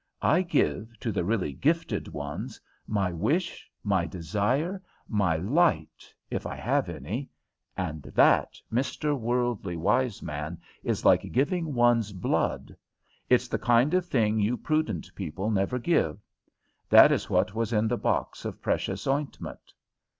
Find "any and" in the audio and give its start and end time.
6.89-8.01